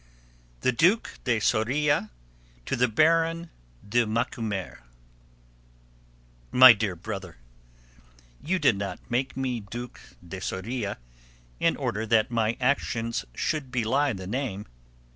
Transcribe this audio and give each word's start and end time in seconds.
XIV. 0.01 0.61
THE 0.61 0.71
DUC 0.71 1.19
DE 1.25 1.39
SORIA 1.39 2.09
TO 2.65 2.75
THE 2.75 2.87
BARON 2.87 3.51
DE 3.87 4.07
MACUMER 4.07 4.79
MADRID. 4.79 4.79
MY 6.51 6.73
DEAR 6.73 6.95
BROTHER, 6.95 7.37
You 8.43 8.57
did 8.57 8.77
not 8.77 8.97
make 9.11 9.37
me 9.37 9.59
Duc 9.59 9.99
de 10.27 10.41
Soria 10.41 10.97
in 11.59 11.77
order 11.77 12.07
that 12.07 12.31
my 12.31 12.57
actions 12.59 13.25
should 13.35 13.69
belie 13.69 14.13
the 14.13 14.25
name. 14.25 14.65